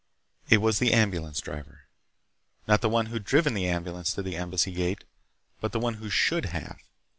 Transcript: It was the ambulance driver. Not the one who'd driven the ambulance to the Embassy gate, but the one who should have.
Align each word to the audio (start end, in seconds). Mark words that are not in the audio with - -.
It 0.49 0.63
was 0.63 0.79
the 0.79 0.93
ambulance 0.93 1.41
driver. 1.41 1.83
Not 2.67 2.81
the 2.81 2.89
one 2.89 3.05
who'd 3.13 3.23
driven 3.23 3.53
the 3.53 3.67
ambulance 3.67 4.15
to 4.15 4.23
the 4.23 4.35
Embassy 4.35 4.71
gate, 4.71 5.03
but 5.59 5.73
the 5.73 5.79
one 5.79 5.93
who 6.01 6.09
should 6.09 6.45
have. 6.47 6.79